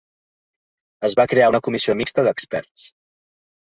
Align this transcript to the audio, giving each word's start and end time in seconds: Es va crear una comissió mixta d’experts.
Es 1.11 1.17
va 1.21 1.27
crear 1.35 1.51
una 1.55 1.63
comissió 1.69 1.99
mixta 2.03 2.29
d’experts. 2.31 2.93